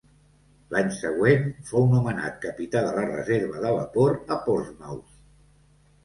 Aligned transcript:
L'any 0.75 0.87
següent 0.99 1.43
fou 1.71 1.83
nomenat 1.91 2.39
capità 2.45 2.81
de 2.85 2.93
la 2.95 3.03
reserva 3.09 3.61
de 3.65 3.73
vapor 3.75 4.17
a 4.37 4.39
Portsmouth. 4.47 5.13